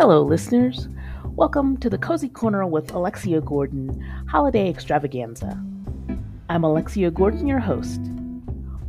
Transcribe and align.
Hello, 0.00 0.22
listeners. 0.22 0.88
Welcome 1.36 1.76
to 1.76 1.90
the 1.90 1.98
Cozy 1.98 2.30
Corner 2.30 2.66
with 2.66 2.90
Alexia 2.94 3.42
Gordon 3.42 4.00
Holiday 4.30 4.70
Extravaganza. 4.70 5.62
I'm 6.48 6.64
Alexia 6.64 7.10
Gordon, 7.10 7.46
your 7.46 7.58
host. 7.58 8.00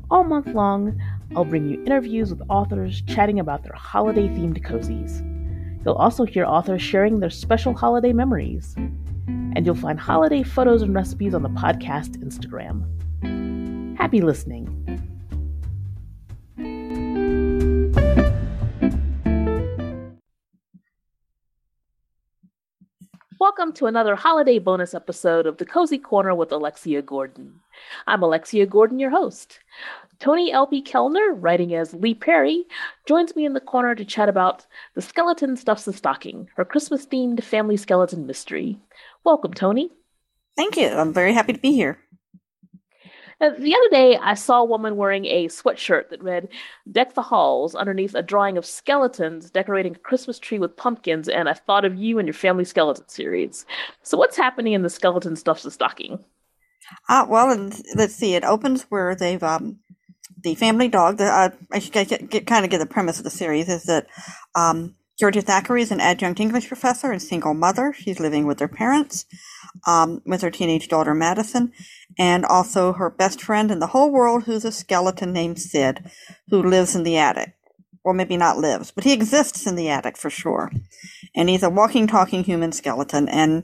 All 0.10 0.24
month 0.24 0.48
long, 0.48 0.98
I'll 1.36 1.44
bring 1.44 1.70
you 1.70 1.84
interviews 1.84 2.30
with 2.30 2.42
authors 2.48 3.02
chatting 3.02 3.42
about 3.42 3.64
their 3.64 3.74
holiday 3.74 4.30
themed 4.30 4.66
cozies. 4.66 5.20
You'll 5.84 5.96
also 5.96 6.24
hear 6.24 6.46
authors 6.46 6.82
sharing 6.82 7.20
their 7.20 7.30
special 7.30 7.74
holiday 7.74 8.14
memories. 8.14 8.74
And 9.28 9.66
you'll 9.66 9.76
find 9.76 10.00
holiday 10.00 10.44
photos 10.44 10.82
and 10.82 10.96
recipes 10.96 11.34
on 11.34 11.44
the 11.44 11.50
podcast 11.50 12.24
Instagram. 12.24 12.88
Happy 13.98 14.22
listening. 14.22 14.71
Welcome 23.62 23.76
to 23.76 23.86
another 23.86 24.16
holiday 24.16 24.58
bonus 24.58 24.96
episode 24.96 25.46
of 25.46 25.58
the 25.58 25.68
Cozy 25.68 26.00
Corner 26.00 26.34
with 26.34 26.52
Alexia 26.52 27.04
Gordon. 27.04 27.60
I'm 28.08 28.24
Alexia 28.24 28.66
Gordon, 28.66 28.98
your 28.98 29.12
host. 29.12 29.60
Toni 30.18 30.52
L.P. 30.52 30.82
Kelner, 30.82 31.36
writing 31.38 31.76
as 31.76 31.94
Leigh 31.94 32.16
Perry, 32.16 32.66
joins 33.06 33.36
me 33.36 33.46
in 33.46 33.54
the 33.54 33.60
corner 33.60 33.94
to 33.94 34.04
chat 34.04 34.28
about 34.28 34.66
The 34.96 35.04
Skeleton 35.04 35.56
Stuffs 35.58 35.86
the 35.86 35.94
Stocking, 35.94 36.50
her 36.56 36.66
Christmas 36.66 37.06
themed 37.06 37.44
family 37.44 37.78
skeleton 37.78 38.26
mystery. 38.26 38.80
Welcome, 39.24 39.54
Toni. 39.54 39.92
Thank 40.58 40.76
you. 40.76 40.88
I'm 40.88 41.14
very 41.14 41.32
happy 41.32 41.54
to 41.54 41.60
be 41.60 41.72
here. 41.72 42.00
Uh, 43.42 43.50
the 43.58 43.76
other 43.76 43.90
day, 43.90 44.18
I 44.18 44.36
saw 44.36 44.62
a 44.62 44.66
woman 44.66 44.98
wearing 44.98 45.26
a 45.26 45.48
sweatshirt 45.48 46.10
that 46.10 46.22
read, 46.22 46.48
Deck 46.92 47.16
the 47.16 47.24
Halls, 47.24 47.74
underneath 47.74 48.14
a 48.14 48.22
drawing 48.22 48.56
of 48.56 48.68
skeletons 48.68 49.50
decorating 49.50 49.96
a 49.96 50.00
Christmas 50.00 50.38
tree 50.38 50.60
with 50.60 50.78
pumpkins, 50.78 51.28
and 51.28 51.50
I 51.50 51.54
thought 51.54 51.84
of 51.84 51.96
you 51.96 52.20
and 52.20 52.28
your 52.28 52.36
family 52.36 52.66
skeleton 52.66 53.10
series. 53.10 53.66
So, 54.04 54.16
what's 54.16 54.38
happening 54.38 54.74
in 54.74 54.84
the 54.84 54.92
skeleton 54.92 55.36
stuffs 55.36 55.64
the 55.64 55.72
stocking? 55.72 56.24
Uh, 57.10 57.26
well, 57.28 57.72
let's 57.96 58.14
see. 58.14 58.36
It 58.36 58.44
opens 58.44 58.84
where 58.90 59.16
they've, 59.16 59.42
um, 59.42 59.80
the 60.44 60.54
family 60.54 60.88
dog, 60.88 61.18
the, 61.18 61.26
uh, 61.26 61.50
I 61.72 61.80
should 61.80 61.94
get, 61.94 62.30
get, 62.30 62.46
kind 62.46 62.64
of 62.64 62.70
get 62.70 62.78
the 62.78 62.86
premise 62.86 63.18
of 63.18 63.24
the 63.24 63.32
series 63.32 63.70
is 63.70 63.84
that 63.84 64.06
um, 64.54 64.96
Georgia 65.20 65.42
Thackeray 65.42 65.82
is 65.82 65.92
an 65.92 66.00
adjunct 66.00 66.40
English 66.40 66.68
professor 66.68 67.12
and 67.12 67.22
single 67.22 67.54
mother. 67.54 67.94
She's 67.94 68.20
living 68.20 68.46
with 68.46 68.60
her 68.60 68.68
parents, 68.68 69.26
um, 69.86 70.22
with 70.26 70.42
her 70.42 70.50
teenage 70.50 70.88
daughter 70.88 71.14
Madison, 71.14 71.72
and 72.18 72.46
also 72.46 72.94
her 72.94 73.10
best 73.10 73.42
friend 73.42 73.70
in 73.72 73.80
the 73.80 73.88
whole 73.88 74.12
world, 74.12 74.44
who's 74.44 74.66
a 74.66 74.72
skeleton 74.72 75.32
named 75.32 75.60
Sid, 75.60 76.10
who 76.50 76.64
lives 76.64 76.96
in 76.96 77.04
the 77.04 77.18
attic. 77.18 77.54
Well, 78.04 78.16
maybe 78.16 78.36
not 78.36 78.58
lives, 78.58 78.90
but 78.90 79.04
he 79.04 79.14
exists 79.14 79.68
in 79.68 79.76
the 79.76 79.90
attic 79.90 80.18
for 80.18 80.32
sure. 80.32 80.72
And 81.36 81.50
he's 81.50 81.64
a 81.64 81.70
walking, 81.70 82.08
talking 82.08 82.44
human 82.44 82.72
skeleton, 82.72 83.30
and 83.30 83.64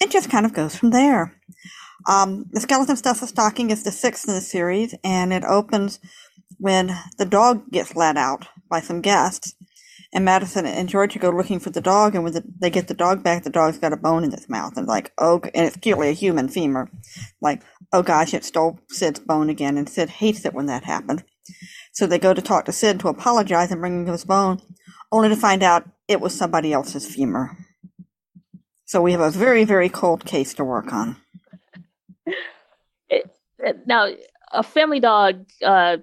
it 0.00 0.10
just 0.10 0.30
kind 0.30 0.46
of 0.46 0.52
goes 0.52 0.76
from 0.76 0.90
there. 0.90 1.34
Um, 2.06 2.46
the 2.52 2.60
Skeleton 2.60 2.96
Stuff 2.96 3.22
of 3.22 3.28
Stocking 3.28 3.70
is 3.70 3.82
the 3.82 3.90
sixth 3.90 4.28
in 4.28 4.34
the 4.34 4.40
series, 4.40 4.94
and 5.02 5.32
it 5.32 5.42
opens 5.42 5.98
when 6.58 6.96
the 7.18 7.24
dog 7.24 7.68
gets 7.72 7.96
let 7.96 8.16
out 8.16 8.46
by 8.70 8.80
some 8.80 9.00
guests 9.00 9.55
and 10.16 10.24
Madison 10.24 10.64
and 10.64 10.88
Georgia 10.88 11.18
go 11.18 11.28
looking 11.28 11.60
for 11.60 11.68
the 11.68 11.82
dog, 11.82 12.14
and 12.14 12.24
when 12.24 12.32
the, 12.32 12.42
they 12.58 12.70
get 12.70 12.88
the 12.88 12.94
dog 12.94 13.22
back, 13.22 13.44
the 13.44 13.50
dog's 13.50 13.76
got 13.76 13.92
a 13.92 13.98
bone 13.98 14.24
in 14.24 14.32
its 14.32 14.48
mouth, 14.48 14.78
and 14.78 14.86
like, 14.86 15.12
oh, 15.18 15.42
and 15.54 15.66
it's 15.66 15.76
clearly 15.76 16.08
a 16.08 16.12
human 16.12 16.48
femur. 16.48 16.88
Like, 17.42 17.62
oh 17.92 18.02
gosh, 18.02 18.32
it 18.32 18.42
stole 18.42 18.80
Sid's 18.88 19.20
bone 19.20 19.50
again, 19.50 19.76
and 19.76 19.86
Sid 19.86 20.08
hates 20.08 20.46
it 20.46 20.54
when 20.54 20.64
that 20.66 20.84
happens. 20.84 21.22
So 21.92 22.06
they 22.06 22.18
go 22.18 22.32
to 22.32 22.40
talk 22.40 22.64
to 22.64 22.72
Sid 22.72 22.98
to 23.00 23.08
apologize 23.08 23.70
and 23.70 23.82
bring 23.82 24.06
him 24.06 24.06
his 24.06 24.24
bone, 24.24 24.62
only 25.12 25.28
to 25.28 25.36
find 25.36 25.62
out 25.62 25.86
it 26.08 26.22
was 26.22 26.34
somebody 26.34 26.72
else's 26.72 27.06
femur. 27.06 27.54
So 28.86 29.02
we 29.02 29.12
have 29.12 29.20
a 29.20 29.30
very, 29.30 29.64
very 29.64 29.90
cold 29.90 30.24
case 30.24 30.54
to 30.54 30.64
work 30.64 30.94
on. 30.94 31.16
It, 33.10 33.30
it, 33.58 33.86
now, 33.86 34.08
a 34.50 34.62
family 34.62 34.98
dog 34.98 35.44
uh, 35.62 35.98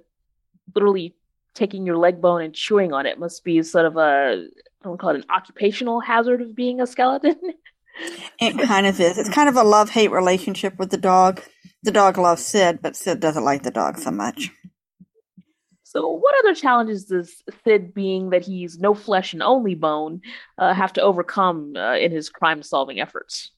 literally 0.76 1.16
taking 1.53 1.86
your 1.86 1.97
leg 1.97 2.22
bone 2.22 2.41
and 2.41 2.53
chewing 2.53 2.94
on 2.94 3.06
it 3.06 3.19
must 3.19 3.44
be 3.44 3.62
sort 3.62 3.86
of 3.86 3.97
a 3.97 4.47
I 4.84 4.88
don't 4.88 5.00
call 5.00 5.12
it 5.12 5.18
an 5.18 5.25
occupational 5.30 6.02
hazard 6.02 6.41
of 6.41 6.56
being 6.56 6.81
a 6.81 6.88
skeleton. 6.88 7.40
it 8.40 8.59
kind 8.68 8.86
of 8.86 9.00
is. 9.00 9.18
It's 9.18 9.30
kind 9.30 9.47
of 9.47 9.56
a 9.56 9.63
love 9.63 9.90
hate 9.90 10.12
relationship 10.12 10.78
with 10.78 10.90
the 10.90 10.97
dog. 10.97 11.42
The 11.84 11.92
dog 11.92 12.18
loves 12.18 12.46
Sid, 12.46 12.80
but 12.81 12.96
Sid 12.96 13.19
doesn't 13.19 13.44
like 13.44 13.63
the 13.63 13.72
dog 13.72 13.97
so 13.97 14.12
much. 14.12 14.52
So, 15.84 16.09
what 16.09 16.34
other 16.40 16.56
challenges 16.56 17.06
does 17.06 17.44
Sid, 17.63 17.94
being 17.94 18.31
that 18.31 18.44
he's 18.44 18.80
no 18.80 18.94
flesh 18.94 19.34
and 19.34 19.44
only 19.44 19.75
bone, 19.75 20.22
uh, 20.58 20.74
have 20.74 20.92
to 20.94 21.02
overcome 21.02 21.75
uh, 21.75 21.96
in 21.97 22.12
his 22.12 22.30
crime 22.30 22.63
solving 22.63 23.00
efforts? 23.00 23.52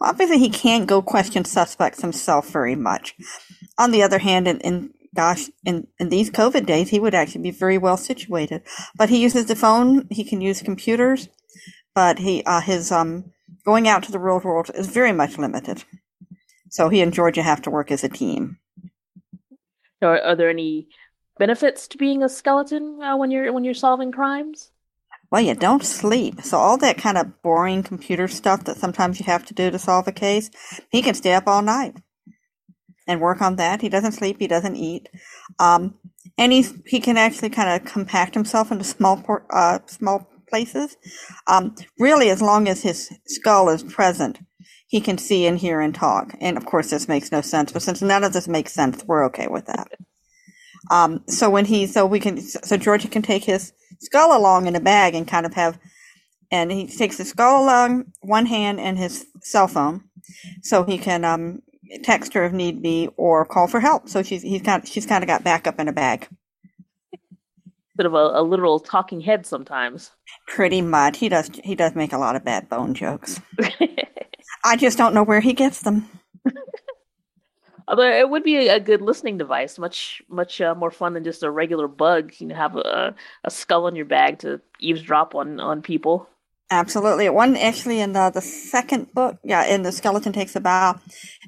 Well, 0.00 0.10
obviously, 0.10 0.38
he 0.38 0.48
can't 0.48 0.86
go 0.86 1.02
question 1.02 1.44
suspects 1.44 2.00
himself 2.00 2.48
very 2.48 2.74
much. 2.74 3.14
On 3.78 3.90
the 3.90 4.02
other 4.02 4.18
hand, 4.18 4.48
in, 4.48 4.60
in 4.60 4.94
gosh, 5.14 5.50
in, 5.64 5.86
in 5.98 6.08
these 6.08 6.30
COVID 6.30 6.66
days, 6.66 6.88
he 6.88 7.00
would 7.00 7.14
actually 7.14 7.42
be 7.42 7.50
very 7.50 7.78
well 7.78 7.96
situated. 7.96 8.62
But 8.96 9.10
he 9.10 9.22
uses 9.22 9.46
the 9.46 9.56
phone. 9.56 10.06
He 10.10 10.24
can 10.24 10.40
use 10.40 10.62
computers, 10.62 11.28
but 11.94 12.18
he 12.18 12.42
uh, 12.44 12.60
his 12.60 12.90
um 12.90 13.32
going 13.64 13.88
out 13.88 14.02
to 14.04 14.12
the 14.12 14.18
real 14.18 14.40
world 14.40 14.70
is 14.74 14.88
very 14.88 15.12
much 15.12 15.38
limited. 15.38 15.84
So 16.70 16.88
he 16.88 17.02
and 17.02 17.12
Georgia 17.12 17.42
have 17.42 17.62
to 17.62 17.70
work 17.70 17.90
as 17.90 18.02
a 18.02 18.08
team. 18.08 18.58
Are, 20.00 20.20
are 20.20 20.36
there 20.36 20.50
any 20.50 20.88
benefits 21.38 21.86
to 21.88 21.98
being 21.98 22.22
a 22.22 22.28
skeleton 22.28 23.00
uh, 23.02 23.16
when 23.16 23.30
you're 23.30 23.52
when 23.52 23.64
you're 23.64 23.74
solving 23.74 24.12
crimes? 24.12 24.70
Well, 25.30 25.42
you 25.42 25.54
don't 25.54 25.84
sleep. 25.84 26.42
So 26.42 26.58
all 26.58 26.76
that 26.78 26.98
kind 26.98 27.16
of 27.16 27.40
boring 27.40 27.82
computer 27.82 28.28
stuff 28.28 28.64
that 28.64 28.76
sometimes 28.76 29.18
you 29.18 29.24
have 29.24 29.46
to 29.46 29.54
do 29.54 29.70
to 29.70 29.78
solve 29.78 30.06
a 30.06 30.12
case, 30.12 30.50
he 30.90 31.00
can 31.00 31.14
stay 31.14 31.32
up 31.32 31.46
all 31.46 31.62
night 31.62 31.96
and 33.12 33.20
work 33.20 33.40
on 33.40 33.56
that. 33.56 33.80
He 33.80 33.88
doesn't 33.88 34.12
sleep. 34.12 34.38
He 34.40 34.48
doesn't 34.48 34.76
eat. 34.76 35.08
Um, 35.58 35.94
and 36.36 36.50
he's, 36.50 36.74
he 36.86 36.98
can 36.98 37.16
actually 37.16 37.50
kind 37.50 37.70
of 37.70 37.86
compact 37.90 38.34
himself 38.34 38.72
into 38.72 38.84
small, 38.84 39.22
uh, 39.50 39.78
small 39.86 40.28
places. 40.48 40.96
Um, 41.46 41.74
really, 41.98 42.30
as 42.30 42.42
long 42.42 42.68
as 42.68 42.82
his 42.82 43.10
skull 43.26 43.68
is 43.68 43.82
present, 43.82 44.38
he 44.86 45.00
can 45.00 45.16
see 45.18 45.46
and 45.46 45.58
hear 45.58 45.80
and 45.80 45.94
talk. 45.94 46.34
And 46.40 46.56
of 46.56 46.66
course, 46.66 46.90
this 46.90 47.08
makes 47.08 47.32
no 47.32 47.40
sense, 47.40 47.72
but 47.72 47.82
since 47.82 48.02
none 48.02 48.24
of 48.24 48.32
this 48.32 48.48
makes 48.48 48.72
sense, 48.72 49.04
we're 49.04 49.24
okay 49.26 49.46
with 49.48 49.66
that. 49.66 49.88
Um, 50.90 51.22
so 51.28 51.48
when 51.48 51.64
he, 51.64 51.86
so 51.86 52.04
we 52.04 52.20
can, 52.20 52.40
so 52.40 52.76
Georgia 52.76 53.08
can 53.08 53.22
take 53.22 53.44
his 53.44 53.72
skull 54.00 54.36
along 54.36 54.66
in 54.66 54.76
a 54.76 54.80
bag 54.80 55.14
and 55.14 55.26
kind 55.26 55.46
of 55.46 55.54
have, 55.54 55.78
and 56.50 56.70
he 56.70 56.86
takes 56.86 57.16
his 57.16 57.30
skull 57.30 57.64
along 57.64 58.12
one 58.20 58.46
hand 58.46 58.80
and 58.80 58.98
his 58.98 59.24
cell 59.40 59.68
phone, 59.68 60.04
so 60.62 60.84
he 60.84 60.98
can 60.98 61.24
um, 61.24 61.62
text 62.02 62.34
her 62.34 62.44
if 62.44 62.52
need 62.52 62.82
be 62.82 63.08
or 63.16 63.44
call 63.44 63.66
for 63.66 63.80
help. 63.80 64.08
So 64.08 64.22
she's 64.22 64.42
he's 64.42 64.62
kind 64.62 64.86
she's 64.86 65.06
kind 65.06 65.22
of 65.22 65.28
got 65.28 65.44
backup 65.44 65.78
in 65.80 65.88
a 65.88 65.92
bag. 65.92 66.28
Bit 67.94 68.06
of 68.06 68.14
a, 68.14 68.40
a 68.40 68.42
literal 68.42 68.80
talking 68.80 69.20
head 69.20 69.44
sometimes. 69.44 70.10
Pretty 70.46 70.80
much. 70.80 71.18
He 71.18 71.28
does 71.28 71.50
he 71.62 71.74
does 71.74 71.94
make 71.94 72.12
a 72.12 72.18
lot 72.18 72.36
of 72.36 72.44
bad 72.44 72.68
bone 72.68 72.94
jokes. 72.94 73.40
I 74.64 74.76
just 74.76 74.98
don't 74.98 75.14
know 75.14 75.24
where 75.24 75.40
he 75.40 75.52
gets 75.52 75.82
them. 75.82 76.08
Although 77.88 78.10
it 78.10 78.30
would 78.30 78.44
be 78.44 78.68
a 78.68 78.80
good 78.80 79.02
listening 79.02 79.38
device, 79.38 79.78
much 79.78 80.22
much 80.28 80.60
uh, 80.60 80.74
more 80.74 80.90
fun 80.90 81.14
than 81.14 81.24
just 81.24 81.42
a 81.42 81.50
regular 81.50 81.88
bug. 81.88 82.32
You 82.38 82.46
know, 82.46 82.54
have 82.54 82.76
a, 82.76 83.14
a 83.44 83.50
skull 83.50 83.88
in 83.88 83.96
your 83.96 84.06
bag 84.06 84.38
to 84.40 84.60
eavesdrop 84.80 85.34
on 85.34 85.60
on 85.60 85.82
people. 85.82 86.28
Absolutely. 86.72 87.28
One 87.28 87.54
actually 87.54 88.00
in 88.00 88.14
the, 88.14 88.30
the 88.30 88.40
second 88.40 89.12
book, 89.12 89.38
yeah, 89.44 89.66
in 89.66 89.82
the 89.82 89.92
skeleton 89.92 90.32
takes 90.32 90.56
a 90.56 90.60
bow. 90.60 90.98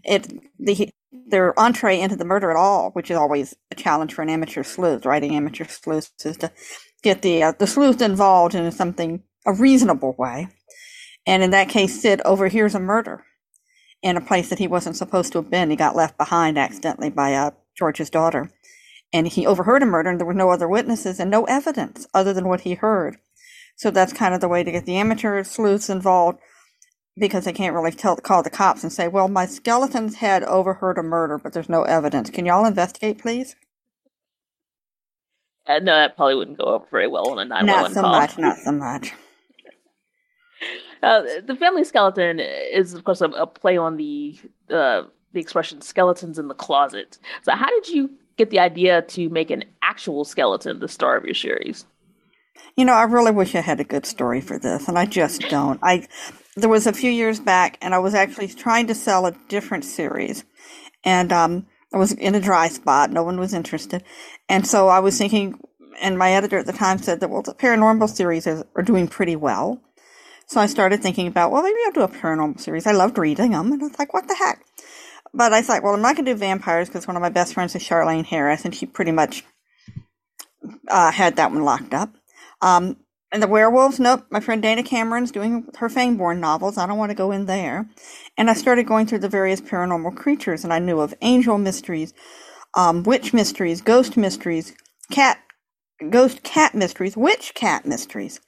It 0.04 0.28
the 0.58 0.90
their 1.30 1.58
entree 1.58 1.98
into 1.98 2.14
the 2.14 2.26
murder 2.26 2.50
at 2.50 2.58
all, 2.58 2.90
which 2.90 3.10
is 3.10 3.16
always 3.16 3.56
a 3.70 3.74
challenge 3.74 4.12
for 4.12 4.20
an 4.20 4.28
amateur 4.28 4.62
sleuth. 4.62 5.06
Writing 5.06 5.34
amateur 5.34 5.64
sleuths 5.64 6.12
is 6.26 6.36
to 6.36 6.52
get 7.02 7.22
the 7.22 7.42
uh, 7.42 7.52
the 7.58 7.66
sleuth 7.66 8.02
involved 8.02 8.54
in 8.54 8.70
something 8.70 9.22
a 9.46 9.54
reasonable 9.54 10.14
way. 10.18 10.48
And 11.26 11.42
in 11.42 11.52
that 11.52 11.70
case, 11.70 12.02
Sid 12.02 12.20
overhears 12.26 12.74
a 12.74 12.80
murder 12.80 13.24
in 14.02 14.18
a 14.18 14.20
place 14.20 14.50
that 14.50 14.58
he 14.58 14.68
wasn't 14.68 14.96
supposed 14.96 15.32
to 15.32 15.38
have 15.38 15.50
been. 15.50 15.70
He 15.70 15.76
got 15.76 15.96
left 15.96 16.18
behind 16.18 16.58
accidentally 16.58 17.08
by 17.08 17.32
uh, 17.32 17.52
George's 17.74 18.10
daughter, 18.10 18.50
and 19.10 19.26
he 19.26 19.46
overheard 19.46 19.82
a 19.82 19.86
murder, 19.86 20.10
and 20.10 20.20
there 20.20 20.26
were 20.26 20.34
no 20.34 20.50
other 20.50 20.68
witnesses 20.68 21.18
and 21.18 21.30
no 21.30 21.44
evidence 21.44 22.06
other 22.12 22.34
than 22.34 22.46
what 22.46 22.60
he 22.60 22.74
heard. 22.74 23.16
So 23.76 23.90
that's 23.90 24.12
kind 24.12 24.34
of 24.34 24.40
the 24.40 24.48
way 24.48 24.62
to 24.62 24.72
get 24.72 24.86
the 24.86 24.96
amateur 24.96 25.42
sleuths 25.44 25.90
involved 25.90 26.38
because 27.16 27.44
they 27.44 27.52
can't 27.52 27.74
really 27.74 27.90
tell, 27.92 28.16
call 28.16 28.42
the 28.42 28.50
cops 28.50 28.82
and 28.82 28.92
say, 28.92 29.08
well, 29.08 29.28
my 29.28 29.46
skeleton's 29.46 30.16
head 30.16 30.42
overheard 30.44 30.98
a 30.98 31.02
murder, 31.02 31.38
but 31.38 31.52
there's 31.52 31.68
no 31.68 31.82
evidence. 31.82 32.30
Can 32.30 32.46
y'all 32.46 32.64
investigate, 32.64 33.18
please? 33.18 33.56
Uh, 35.66 35.78
no, 35.78 35.94
that 35.94 36.16
probably 36.16 36.34
wouldn't 36.34 36.58
go 36.58 36.64
over 36.64 36.86
very 36.90 37.08
well 37.08 37.30
on 37.30 37.38
a 37.38 37.44
911 37.44 37.46
call. 37.46 37.82
Not 37.82 37.94
so 37.94 38.00
call. 38.00 38.10
much, 38.10 38.38
not 38.38 38.58
so 38.58 38.72
much. 38.72 39.12
Uh, 41.02 41.22
the 41.44 41.54
family 41.54 41.84
skeleton 41.84 42.40
is, 42.40 42.94
of 42.94 43.04
course, 43.04 43.20
a, 43.20 43.26
a 43.26 43.46
play 43.46 43.76
on 43.76 43.98
the 43.98 44.38
uh, 44.70 45.02
the 45.34 45.40
expression 45.40 45.82
"skeletons 45.82 46.38
in 46.38 46.48
the 46.48 46.54
closet." 46.54 47.18
So, 47.42 47.52
how 47.52 47.68
did 47.68 47.90
you 47.90 48.10
get 48.38 48.48
the 48.48 48.60
idea 48.60 49.02
to 49.02 49.28
make 49.28 49.50
an 49.50 49.64
actual 49.82 50.24
skeleton 50.24 50.80
the 50.80 50.88
star 50.88 51.14
of 51.14 51.26
your 51.26 51.34
series? 51.34 51.84
You 52.76 52.84
know, 52.84 52.92
I 52.92 53.04
really 53.04 53.30
wish 53.30 53.54
I 53.54 53.60
had 53.60 53.80
a 53.80 53.84
good 53.84 54.04
story 54.04 54.40
for 54.40 54.58
this, 54.58 54.88
and 54.88 54.98
I 54.98 55.06
just 55.06 55.42
don't. 55.48 55.78
I 55.82 56.06
there 56.56 56.68
was 56.68 56.86
a 56.86 56.92
few 56.92 57.10
years 57.10 57.40
back, 57.40 57.78
and 57.80 57.94
I 57.94 57.98
was 57.98 58.14
actually 58.14 58.48
trying 58.48 58.88
to 58.88 58.94
sell 58.94 59.26
a 59.26 59.32
different 59.48 59.84
series, 59.84 60.44
and 61.04 61.32
um, 61.32 61.66
I 61.92 61.98
was 61.98 62.12
in 62.12 62.34
a 62.34 62.40
dry 62.40 62.68
spot. 62.68 63.10
No 63.10 63.22
one 63.22 63.38
was 63.38 63.54
interested, 63.54 64.02
and 64.48 64.66
so 64.66 64.88
I 64.88 65.00
was 65.00 65.16
thinking. 65.18 65.58
And 66.02 66.18
my 66.18 66.32
editor 66.32 66.58
at 66.58 66.66
the 66.66 66.72
time 66.72 66.98
said 66.98 67.20
that 67.20 67.30
well, 67.30 67.42
the 67.42 67.54
paranormal 67.54 68.08
series 68.08 68.48
are, 68.48 68.66
are 68.74 68.82
doing 68.82 69.06
pretty 69.06 69.36
well. 69.36 69.80
So 70.48 70.60
I 70.60 70.66
started 70.66 71.00
thinking 71.00 71.28
about 71.28 71.52
well, 71.52 71.62
maybe 71.62 71.78
I'll 71.86 71.92
do 71.92 72.00
a 72.02 72.08
paranormal 72.08 72.60
series. 72.60 72.88
I 72.88 72.92
loved 72.92 73.16
reading 73.16 73.52
them, 73.52 73.70
and 73.70 73.80
I 73.80 73.86
was 73.86 73.98
like, 73.98 74.12
what 74.12 74.26
the 74.26 74.34
heck? 74.34 74.64
But 75.32 75.52
I 75.52 75.62
thought, 75.62 75.84
well, 75.84 75.94
I'm 75.94 76.02
not 76.02 76.16
going 76.16 76.26
to 76.26 76.32
do 76.32 76.38
vampires 76.38 76.88
because 76.88 77.06
one 77.06 77.16
of 77.16 77.22
my 77.22 77.28
best 77.28 77.54
friends 77.54 77.74
is 77.76 77.82
Charlaine 77.82 78.24
Harris, 78.24 78.64
and 78.64 78.74
she 78.74 78.86
pretty 78.86 79.12
much 79.12 79.44
uh, 80.88 81.12
had 81.12 81.36
that 81.36 81.52
one 81.52 81.64
locked 81.64 81.94
up. 81.94 82.12
Um, 82.60 82.96
and 83.32 83.42
the 83.42 83.48
werewolves, 83.48 83.98
nope. 83.98 84.26
My 84.30 84.38
friend 84.38 84.62
Dana 84.62 84.84
Cameron's 84.84 85.32
doing 85.32 85.66
her 85.78 85.88
Fangborn 85.88 86.38
novels. 86.38 86.78
I 86.78 86.86
don't 86.86 86.98
want 86.98 87.10
to 87.10 87.16
go 87.16 87.32
in 87.32 87.46
there. 87.46 87.90
And 88.38 88.48
I 88.48 88.54
started 88.54 88.86
going 88.86 89.06
through 89.06 89.18
the 89.18 89.28
various 89.28 89.60
paranormal 89.60 90.16
creatures, 90.16 90.62
and 90.62 90.72
I 90.72 90.78
knew 90.78 91.00
of 91.00 91.14
angel 91.20 91.58
mysteries, 91.58 92.14
um, 92.74 93.02
witch 93.02 93.32
mysteries, 93.34 93.80
ghost 93.80 94.16
mysteries, 94.16 94.74
cat, 95.10 95.38
ghost 96.10 96.44
cat 96.44 96.76
mysteries, 96.76 97.16
witch 97.16 97.54
cat 97.54 97.84
mysteries. 97.84 98.40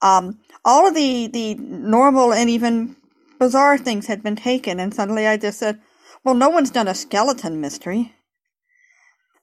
Um, 0.00 0.40
all 0.64 0.88
of 0.88 0.94
the 0.94 1.26
the 1.26 1.54
normal 1.56 2.32
and 2.32 2.48
even 2.48 2.96
bizarre 3.38 3.76
things 3.76 4.06
had 4.06 4.22
been 4.22 4.36
taken, 4.36 4.80
and 4.80 4.94
suddenly 4.94 5.26
I 5.26 5.36
just 5.36 5.58
said, 5.58 5.78
"Well, 6.24 6.34
no 6.34 6.48
one's 6.48 6.70
done 6.70 6.88
a 6.88 6.94
skeleton 6.94 7.60
mystery." 7.60 8.14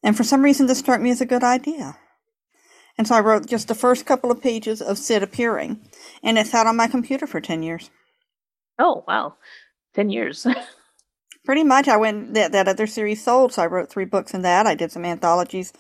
And 0.03 0.17
for 0.17 0.23
some 0.23 0.41
reason, 0.41 0.65
this 0.65 0.79
struck 0.79 0.99
me 0.99 1.11
as 1.11 1.21
a 1.21 1.25
good 1.27 1.43
idea. 1.43 1.97
And 2.99 3.07
so 3.07 3.15
I 3.15 3.21
wrote 3.21 3.47
just 3.47 3.69
the 3.69 3.75
first 3.75 4.05
couple 4.05 4.29
of 4.29 4.41
pages 4.41 4.81
of 4.81 4.97
Sid 4.97 5.23
appearing, 5.23 5.79
and 6.21 6.37
it 6.37 6.47
sat 6.47 6.67
on 6.67 6.75
my 6.75 6.87
computer 6.87 7.25
for 7.25 7.39
10 7.39 7.63
years. 7.63 7.89
Oh, 8.77 9.05
wow. 9.07 9.35
10 9.95 10.09
years. 10.09 10.45
Pretty 11.45 11.63
much. 11.63 11.87
I 11.87 11.95
went, 11.95 12.33
that, 12.33 12.51
that 12.51 12.67
other 12.67 12.85
series 12.85 13.23
sold, 13.23 13.53
so 13.53 13.61
I 13.61 13.67
wrote 13.67 13.89
three 13.89 14.03
books 14.03 14.33
in 14.33 14.41
that. 14.41 14.67
I 14.67 14.75
did 14.75 14.91
some 14.91 15.05
anthologies, 15.05 15.71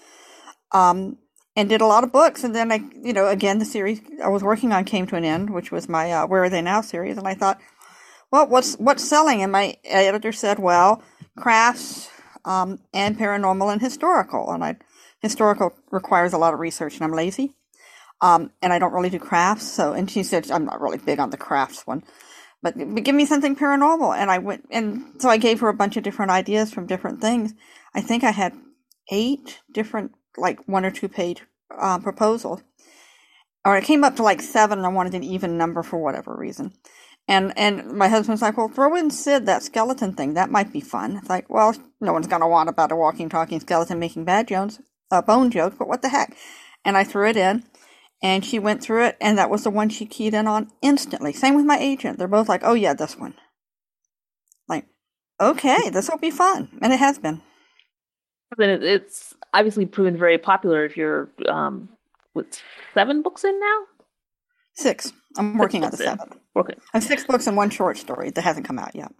um, 0.71 1.17
and 1.57 1.67
did 1.67 1.81
a 1.81 1.85
lot 1.85 2.05
of 2.05 2.13
books. 2.13 2.45
And 2.45 2.55
then 2.55 2.71
I, 2.71 2.79
you 3.03 3.11
know, 3.11 3.27
again, 3.27 3.59
the 3.59 3.65
series 3.65 3.99
I 4.23 4.29
was 4.29 4.41
working 4.41 4.71
on 4.71 4.85
came 4.85 5.05
to 5.07 5.17
an 5.17 5.25
end, 5.25 5.49
which 5.49 5.73
was 5.73 5.89
my 5.89 6.13
uh, 6.13 6.25
Where 6.25 6.45
Are 6.45 6.49
They 6.49 6.61
Now 6.61 6.79
series. 6.79 7.17
And 7.17 7.27
I 7.27 7.33
thought, 7.33 7.59
well, 8.31 8.47
what's, 8.47 8.75
what's 8.75 9.03
selling? 9.03 9.43
And 9.43 9.51
my 9.51 9.75
editor 9.83 10.31
said, 10.31 10.57
well, 10.57 11.03
crafts, 11.37 12.09
um, 12.45 12.79
and 12.93 13.17
paranormal 13.19 13.73
and 13.73 13.81
historical. 13.81 14.49
And 14.53 14.63
I 14.63 14.77
historical 15.19 15.73
requires 15.91 16.33
a 16.33 16.37
lot 16.37 16.53
of 16.53 16.59
research 16.59 16.95
and 16.95 17.03
I'm 17.03 17.13
lazy. 17.13 17.55
Um, 18.21 18.51
and 18.61 18.73
I 18.73 18.79
don't 18.79 18.93
really 18.93 19.09
do 19.09 19.19
crafts. 19.19 19.71
So, 19.71 19.93
and 19.93 20.09
she 20.09 20.23
said, 20.23 20.51
I'm 20.51 20.65
not 20.65 20.81
really 20.81 20.97
big 20.97 21.19
on 21.19 21.29
the 21.29 21.37
crafts 21.37 21.87
one, 21.87 22.03
but, 22.61 22.77
but 22.77 23.03
give 23.03 23.15
me 23.15 23.25
something 23.25 23.55
paranormal. 23.55 24.17
And 24.17 24.29
I 24.29 24.39
went, 24.39 24.67
and 24.69 25.21
so 25.21 25.29
I 25.29 25.37
gave 25.37 25.61
her 25.61 25.69
a 25.69 25.73
bunch 25.73 25.95
of 25.95 26.03
different 26.03 26.31
ideas 26.31 26.73
from 26.73 26.87
different 26.87 27.21
things. 27.21 27.53
I 27.93 28.01
think 28.01 28.23
I 28.23 28.31
had 28.31 28.53
eight 29.09 29.59
different, 29.71 30.11
like 30.37 30.67
one 30.67 30.85
or 30.85 30.91
two 30.91 31.07
page 31.07 31.43
uh, 31.77 31.99
proposals. 31.99 32.61
Or 33.65 33.77
it 33.77 33.85
came 33.85 34.03
up 34.03 34.15
to 34.17 34.23
like 34.23 34.41
seven 34.41 34.79
and 34.79 34.85
I 34.85 34.89
wanted 34.89 35.15
an 35.15 35.23
even 35.23 35.57
number 35.57 35.83
for 35.83 35.97
whatever 35.97 36.35
reason. 36.35 36.73
And 37.27 37.55
and 37.57 37.93
my 37.93 38.07
husband's 38.07 38.41
like, 38.41 38.57
well, 38.57 38.69
throw 38.69 38.95
in 38.95 39.11
Sid, 39.11 39.45
that 39.45 39.61
skeleton 39.61 40.13
thing. 40.13 40.33
That 40.33 40.49
might 40.49 40.73
be 40.73 40.81
fun. 40.81 41.17
It's 41.17 41.29
like, 41.29 41.47
well, 41.49 41.75
no 42.01 42.11
one's 42.11 42.25
to 42.25 42.39
want 42.39 42.69
about 42.69 42.91
a 42.91 42.95
walking, 42.95 43.29
talking 43.29 43.59
skeleton 43.59 43.99
making 43.99 44.25
bad 44.25 44.47
Jones 44.47 44.79
a 45.11 45.21
bone 45.21 45.51
joke, 45.51 45.75
but 45.77 45.87
what 45.87 46.01
the 46.01 46.09
heck? 46.09 46.35
And 46.85 46.97
I 46.97 47.03
threw 47.03 47.27
it 47.27 47.37
in, 47.37 47.63
and 48.21 48.45
she 48.45 48.59
went 48.59 48.81
through 48.81 49.05
it, 49.05 49.17
and 49.19 49.37
that 49.37 49.49
was 49.49 49.63
the 49.63 49.69
one 49.69 49.89
she 49.89 50.05
keyed 50.05 50.33
in 50.33 50.47
on 50.47 50.69
instantly. 50.81 51.33
Same 51.33 51.55
with 51.55 51.65
my 51.65 51.77
agent. 51.77 52.17
They're 52.17 52.27
both 52.27 52.49
like, 52.49 52.61
oh, 52.63 52.73
yeah, 52.73 52.93
this 52.93 53.17
one. 53.17 53.35
Like, 54.67 54.85
okay, 55.39 55.89
this 55.89 56.09
will 56.09 56.17
be 56.17 56.31
fun. 56.31 56.69
And 56.81 56.93
it 56.93 56.99
has 56.99 57.19
been. 57.19 57.41
Then 58.57 58.81
it's 58.83 59.35
obviously 59.53 59.85
proven 59.85 60.17
very 60.17 60.37
popular 60.37 60.85
if 60.85 60.97
you're, 60.97 61.29
um, 61.47 61.89
with 62.33 62.61
seven 62.93 63.21
books 63.21 63.43
in 63.43 63.59
now? 63.59 63.79
Six. 64.75 65.11
I'm 65.37 65.57
working 65.57 65.83
on 65.83 65.91
the 65.91 65.97
seventh. 65.97 66.37
Okay. 66.55 66.73
I 66.93 66.97
have 66.97 67.03
six 67.03 67.25
books 67.25 67.47
and 67.47 67.57
one 67.57 67.69
short 67.69 67.97
story 67.97 68.31
that 68.31 68.41
hasn't 68.41 68.65
come 68.65 68.79
out 68.79 68.95
yet. 68.95 69.11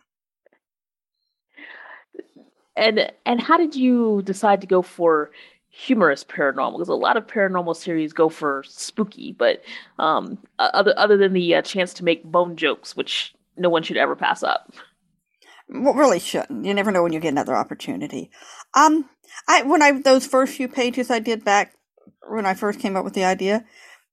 And 2.75 3.12
and 3.25 3.42
how 3.42 3.57
did 3.57 3.75
you 3.75 4.21
decide 4.24 4.62
to 4.62 4.68
go 4.68 4.81
for 4.81 5.31
humorous 5.79 6.25
paranormal 6.25 6.73
because 6.73 6.89
a 6.89 6.93
lot 6.93 7.15
of 7.15 7.25
paranormal 7.25 7.75
series 7.75 8.11
go 8.11 8.27
for 8.27 8.63
spooky, 8.67 9.31
but 9.31 9.61
um, 9.97 10.37
other 10.59 10.93
other 10.97 11.17
than 11.17 11.33
the 11.33 11.55
uh, 11.55 11.61
chance 11.61 11.93
to 11.93 12.03
make 12.03 12.23
bone 12.23 12.57
jokes, 12.57 12.95
which 12.95 13.33
no 13.55 13.69
one 13.69 13.83
should 13.83 13.97
ever 13.97 14.15
pass 14.15 14.43
up. 14.43 14.73
Well, 15.69 15.93
really 15.93 16.19
shouldn't. 16.19 16.65
You 16.65 16.73
never 16.73 16.91
know 16.91 17.03
when 17.03 17.13
you 17.13 17.19
get 17.19 17.29
another 17.29 17.55
opportunity. 17.55 18.29
Um, 18.73 19.09
I 19.47 19.63
when 19.63 19.81
I 19.81 20.01
those 20.01 20.27
first 20.27 20.55
few 20.55 20.67
pages 20.67 21.09
I 21.09 21.19
did 21.19 21.45
back 21.45 21.73
when 22.27 22.45
I 22.45 22.53
first 22.53 22.79
came 22.79 22.95
up 22.95 23.05
with 23.05 23.13
the 23.13 23.23
idea, 23.23 23.65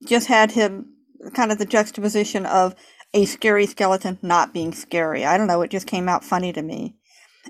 just 0.06 0.28
had 0.28 0.52
him 0.52 0.92
kind 1.34 1.50
of 1.50 1.58
the 1.58 1.64
juxtaposition 1.64 2.46
of 2.46 2.74
a 3.12 3.24
scary 3.24 3.66
skeleton 3.66 4.18
not 4.22 4.52
being 4.52 4.72
scary. 4.72 5.24
I 5.24 5.36
don't 5.36 5.46
know. 5.46 5.62
It 5.62 5.70
just 5.70 5.86
came 5.86 6.08
out 6.08 6.24
funny 6.24 6.52
to 6.52 6.62
me, 6.62 6.94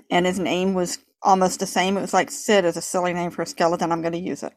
and 0.09 0.25
his 0.25 0.39
name 0.39 0.73
was 0.73 0.99
almost 1.21 1.59
the 1.59 1.65
same. 1.65 1.97
It 1.97 2.01
was 2.01 2.13
like 2.13 2.31
Sid 2.31 2.65
is 2.65 2.77
a 2.77 2.81
silly 2.81 3.13
name 3.13 3.31
for 3.31 3.41
a 3.41 3.47
skeleton. 3.47 3.91
I'm 3.91 4.01
going 4.01 4.13
to 4.13 4.19
use 4.19 4.43
it. 4.43 4.53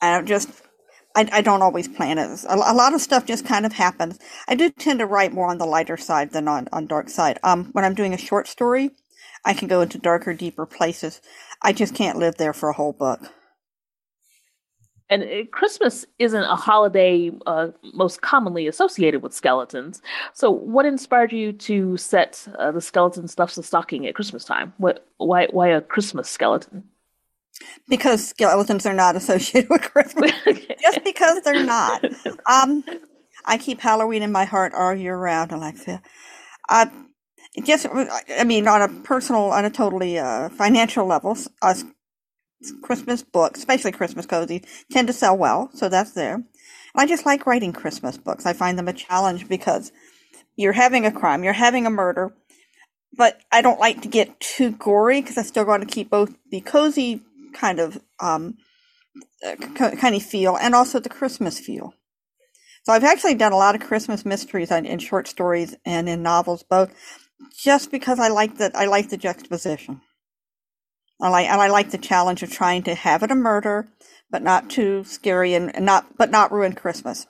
I 0.00 0.12
don't 0.14 0.26
just, 0.26 0.50
I, 1.14 1.28
I 1.32 1.40
don't 1.42 1.62
always 1.62 1.88
plan 1.88 2.18
it. 2.18 2.44
A, 2.44 2.54
a, 2.54 2.74
lot 2.74 2.94
of 2.94 3.00
stuff 3.00 3.26
just 3.26 3.44
kind 3.44 3.66
of 3.66 3.72
happens. 3.72 4.18
I 4.48 4.54
do 4.54 4.70
tend 4.70 5.00
to 5.00 5.06
write 5.06 5.32
more 5.32 5.48
on 5.48 5.58
the 5.58 5.66
lighter 5.66 5.96
side 5.96 6.32
than 6.32 6.48
on, 6.48 6.68
on 6.72 6.86
dark 6.86 7.08
side. 7.08 7.38
Um, 7.42 7.66
when 7.72 7.84
I'm 7.84 7.94
doing 7.94 8.14
a 8.14 8.18
short 8.18 8.48
story, 8.48 8.90
I 9.44 9.54
can 9.54 9.68
go 9.68 9.80
into 9.80 9.98
darker, 9.98 10.34
deeper 10.34 10.66
places. 10.66 11.20
I 11.62 11.72
just 11.72 11.94
can't 11.94 12.18
live 12.18 12.36
there 12.36 12.52
for 12.52 12.68
a 12.70 12.74
whole 12.74 12.92
book. 12.92 13.20
And 15.10 15.24
uh, 15.24 15.44
Christmas 15.50 16.06
isn't 16.20 16.42
a 16.42 16.54
holiday 16.54 17.32
uh, 17.44 17.68
most 17.92 18.22
commonly 18.22 18.68
associated 18.68 19.22
with 19.22 19.34
skeletons. 19.34 20.00
So, 20.32 20.50
what 20.50 20.86
inspired 20.86 21.32
you 21.32 21.52
to 21.52 21.96
set 21.96 22.46
uh, 22.58 22.70
the 22.70 22.80
skeleton 22.80 23.26
stuffs 23.26 23.58
a 23.58 23.62
stocking 23.64 24.06
at 24.06 24.14
Christmas 24.14 24.44
time? 24.44 24.72
What, 24.78 25.04
why, 25.18 25.48
why 25.50 25.68
a 25.68 25.80
Christmas 25.80 26.30
skeleton? 26.30 26.84
Because 27.88 28.28
skeletons 28.28 28.86
are 28.86 28.94
not 28.94 29.16
associated 29.20 29.68
with 29.68 29.82
Christmas. 29.82 30.30
Just 30.80 31.04
because 31.04 31.42
they're 31.42 31.64
not. 31.64 32.04
Um, 32.50 32.82
I 33.44 33.58
keep 33.58 33.80
Halloween 33.80 34.22
in 34.22 34.32
my 34.32 34.44
heart 34.44 34.72
all 34.74 34.94
year 34.94 35.16
round, 35.16 35.52
Alexia. 35.52 36.02
Uh, 36.68 36.86
just, 37.64 37.86
I 38.38 38.44
mean, 38.44 38.66
on 38.66 38.82
a 38.82 38.88
personal, 39.02 39.44
on 39.44 39.64
a 39.64 39.70
totally 39.70 40.18
uh, 40.18 40.48
financial 40.50 41.06
level, 41.06 41.36
us 41.62 41.84
Christmas 42.82 43.22
books, 43.22 43.60
especially 43.60 43.92
Christmas 43.92 44.26
cozy, 44.26 44.64
tend 44.90 45.08
to 45.08 45.12
sell 45.12 45.36
well, 45.36 45.70
so 45.74 45.88
that's 45.88 46.12
there. 46.12 46.44
I 46.94 47.06
just 47.06 47.26
like 47.26 47.46
writing 47.46 47.72
Christmas 47.72 48.16
books. 48.16 48.46
I 48.46 48.52
find 48.52 48.78
them 48.78 48.88
a 48.88 48.92
challenge 48.92 49.48
because 49.48 49.92
you're 50.56 50.72
having 50.72 51.06
a 51.06 51.12
crime, 51.12 51.44
you're 51.44 51.52
having 51.52 51.86
a 51.86 51.90
murder, 51.90 52.34
but 53.16 53.40
I 53.50 53.62
don't 53.62 53.80
like 53.80 54.02
to 54.02 54.08
get 54.08 54.40
too 54.40 54.72
gory 54.72 55.20
because 55.20 55.38
I 55.38 55.42
still 55.42 55.66
want 55.66 55.86
to 55.86 55.92
keep 55.94 56.10
both 56.10 56.34
the 56.50 56.60
cozy 56.60 57.22
kind 57.52 57.80
of 57.80 58.00
um, 58.20 58.58
uh, 59.44 59.56
kind 59.56 60.14
of 60.14 60.22
feel 60.22 60.56
and 60.56 60.74
also 60.74 61.00
the 61.00 61.08
Christmas 61.08 61.58
feel. 61.58 61.94
So 62.84 62.92
I've 62.92 63.04
actually 63.04 63.34
done 63.34 63.52
a 63.52 63.56
lot 63.56 63.74
of 63.74 63.82
Christmas 63.82 64.24
mysteries 64.24 64.70
in 64.70 64.98
short 64.98 65.28
stories 65.28 65.76
and 65.84 66.08
in 66.08 66.22
novels 66.22 66.62
both, 66.62 66.92
just 67.56 67.90
because 67.90 68.18
I 68.18 68.28
like 68.28 68.56
that 68.58 68.74
I 68.74 68.86
like 68.86 69.10
the 69.10 69.16
juxtaposition. 69.16 70.00
I 71.20 71.28
like 71.28 71.48
and 71.48 71.60
I 71.60 71.68
like 71.68 71.90
the 71.90 71.98
challenge 71.98 72.42
of 72.42 72.50
trying 72.50 72.82
to 72.84 72.94
have 72.94 73.22
it 73.22 73.30
a 73.30 73.34
murder, 73.34 73.88
but 74.30 74.42
not 74.42 74.70
too 74.70 75.04
scary 75.04 75.54
and, 75.54 75.72
not 75.80 76.16
but 76.16 76.30
not 76.30 76.52
ruin 76.52 76.74
Christmas. 76.74 77.26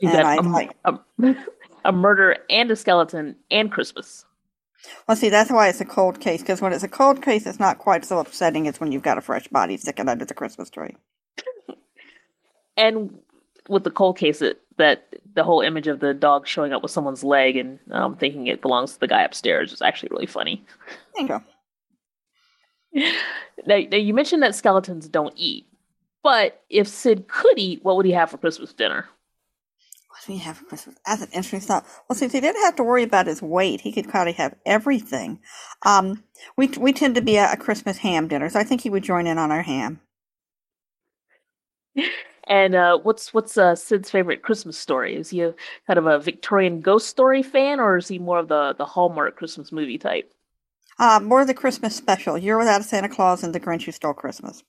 You 0.00 0.10
got 0.10 0.24
I, 0.24 0.36
a, 0.36 0.40
like, 0.42 0.76
a, 0.84 0.98
a 1.84 1.92
murder 1.92 2.36
and 2.50 2.70
a 2.70 2.76
skeleton 2.76 3.36
and 3.50 3.70
Christmas. 3.70 4.24
Well, 5.06 5.16
see, 5.16 5.30
that's 5.30 5.50
why 5.50 5.68
it's 5.68 5.80
a 5.80 5.86
cold 5.86 6.20
case, 6.20 6.40
because 6.40 6.60
when 6.60 6.72
it's 6.72 6.82
a 6.82 6.88
cold 6.88 7.22
case, 7.22 7.46
it's 7.46 7.60
not 7.60 7.78
quite 7.78 8.04
so 8.04 8.18
upsetting 8.18 8.68
as 8.68 8.80
when 8.80 8.92
you've 8.92 9.02
got 9.02 9.18
a 9.18 9.22
fresh 9.22 9.48
body 9.48 9.76
sticking 9.76 10.08
under 10.08 10.24
the 10.24 10.34
Christmas 10.34 10.68
tree. 10.68 10.96
and 12.76 13.18
with 13.68 13.84
the 13.84 13.90
cold 13.90 14.18
case, 14.18 14.42
it, 14.42 14.60
that 14.76 15.14
the 15.34 15.44
whole 15.44 15.60
image 15.60 15.86
of 15.86 16.00
the 16.00 16.12
dog 16.12 16.46
showing 16.46 16.72
up 16.72 16.82
with 16.82 16.90
someone's 16.90 17.24
leg 17.24 17.56
and 17.56 17.78
um, 17.90 18.16
thinking 18.16 18.46
it 18.46 18.60
belongs 18.60 18.94
to 18.94 19.00
the 19.00 19.08
guy 19.08 19.22
upstairs 19.22 19.72
is 19.72 19.80
actually 19.80 20.10
really 20.10 20.26
funny. 20.26 20.64
There 21.14 21.22
you 21.22 21.28
go. 21.28 21.42
now, 23.66 23.78
now, 23.90 23.96
you 23.96 24.14
mentioned 24.14 24.42
that 24.42 24.54
skeletons 24.54 25.08
don't 25.08 25.34
eat, 25.36 25.66
but 26.22 26.62
if 26.70 26.86
Sid 26.86 27.28
could 27.28 27.58
eat, 27.58 27.84
what 27.84 27.96
would 27.96 28.06
he 28.06 28.12
have 28.12 28.30
for 28.30 28.38
Christmas 28.38 28.72
dinner? 28.72 29.08
What 30.08 30.28
would 30.28 30.34
he 30.34 30.38
have 30.40 30.58
for 30.58 30.64
Christmas? 30.66 30.96
That's 31.04 31.22
an 31.22 31.28
interesting 31.32 31.60
thought. 31.60 31.84
Well, 32.08 32.16
since 32.16 32.32
he 32.32 32.40
didn't 32.40 32.62
have 32.62 32.76
to 32.76 32.84
worry 32.84 33.02
about 33.02 33.26
his 33.26 33.42
weight, 33.42 33.80
he 33.80 33.92
could 33.92 34.08
probably 34.08 34.32
have 34.34 34.54
everything. 34.64 35.40
Um, 35.82 36.22
we 36.56 36.68
we 36.68 36.92
tend 36.92 37.16
to 37.16 37.22
be 37.22 37.36
a, 37.36 37.52
a 37.52 37.56
Christmas 37.56 37.98
ham 37.98 38.28
dinner, 38.28 38.48
so 38.48 38.60
I 38.60 38.64
think 38.64 38.82
he 38.82 38.90
would 38.90 39.02
join 39.02 39.26
in 39.26 39.38
on 39.38 39.50
our 39.50 39.62
ham. 39.62 40.00
And 42.46 42.74
uh, 42.74 42.98
what's 42.98 43.32
what's 43.32 43.56
uh, 43.56 43.74
Sid's 43.74 44.10
favorite 44.10 44.42
Christmas 44.42 44.78
story? 44.78 45.16
Is 45.16 45.30
he 45.30 45.40
a 45.40 45.54
kind 45.86 45.98
of 45.98 46.06
a 46.06 46.18
Victorian 46.18 46.82
ghost 46.82 47.08
story 47.08 47.42
fan, 47.42 47.80
or 47.80 47.96
is 47.96 48.08
he 48.08 48.18
more 48.18 48.38
of 48.38 48.48
the 48.48 48.74
the 48.76 48.84
Hallmark 48.84 49.36
Christmas 49.36 49.72
movie 49.72 49.96
type? 49.96 50.30
Uh, 50.98 51.20
more 51.22 51.44
the 51.44 51.54
Christmas 51.54 51.96
special, 51.96 52.38
Year 52.38 52.56
Without 52.56 52.80
a 52.80 52.84
Santa 52.84 53.08
Claus 53.08 53.42
and 53.42 53.54
The 53.54 53.60
Grinch 53.60 53.84
Who 53.84 53.92
Stole 53.92 54.14
Christmas. 54.14 54.62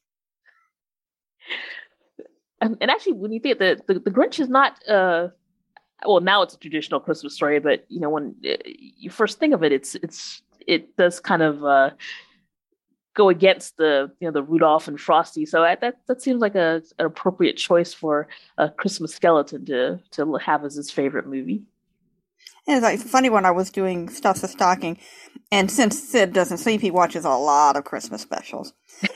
And, 2.61 2.77
and 2.81 2.89
actually, 2.89 3.13
when 3.13 3.31
you 3.31 3.39
think 3.39 3.59
the, 3.59 3.79
the, 3.87 3.99
the 3.99 4.11
Grinch 4.11 4.39
is 4.39 4.49
not, 4.49 4.79
uh, 4.87 5.27
well, 6.05 6.21
now 6.21 6.41
it's 6.41 6.55
a 6.55 6.57
traditional 6.57 6.99
Christmas 6.99 7.35
story, 7.35 7.59
but 7.59 7.85
you 7.89 7.99
know, 7.99 8.09
when 8.09 8.35
uh, 8.45 8.55
you 8.65 9.09
first 9.09 9.39
think 9.39 9.53
of 9.53 9.63
it, 9.63 9.71
it's 9.71 9.95
it's 9.95 10.41
it 10.65 10.95
does 10.97 11.19
kind 11.19 11.41
of 11.41 11.63
uh, 11.63 11.91
go 13.13 13.29
against 13.29 13.77
the 13.77 14.11
you 14.19 14.27
know 14.27 14.31
the 14.31 14.43
Rudolph 14.43 14.87
and 14.87 14.99
Frosty. 14.99 15.45
So 15.45 15.63
I, 15.63 15.75
that 15.75 15.99
that 16.07 16.21
seems 16.21 16.41
like 16.41 16.55
a 16.55 16.81
an 16.97 17.05
appropriate 17.05 17.57
choice 17.57 17.93
for 17.93 18.27
a 18.57 18.69
Christmas 18.69 19.13
skeleton 19.13 19.65
to 19.65 19.99
to 20.11 20.35
have 20.35 20.63
as 20.63 20.75
his 20.75 20.91
favorite 20.91 21.27
movie. 21.27 21.63
And 22.67 22.77
it's 22.77 22.83
like 22.83 22.99
funny 22.99 23.29
when 23.29 23.45
I 23.45 23.51
was 23.51 23.69
doing 23.69 24.09
stuff 24.09 24.41
the 24.41 24.47
stocking, 24.47 24.97
and 25.51 25.69
since 25.69 26.01
Sid 26.09 26.33
doesn't 26.33 26.57
sleep, 26.57 26.81
he 26.81 26.89
watches 26.89 27.23
a 27.23 27.29
lot 27.29 27.77
of 27.77 27.83
Christmas 27.83 28.23
specials, 28.23 28.73